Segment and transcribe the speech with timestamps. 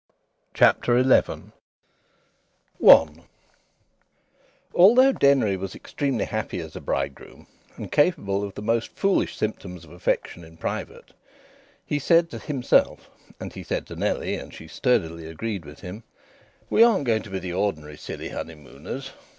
[0.55, 1.07] CHAPTER XI IN
[2.79, 3.23] THE ALPS I
[4.73, 7.45] Although Denry was extremely happy as a bridegroom,
[7.77, 11.13] and capable of the most foolish symptoms of affection in private,
[11.85, 16.01] he said to himself, and he said to Nellie (and she sturdily agreed with him):
[16.67, 19.11] "We aren't going to be the ordinary silly honeymooners."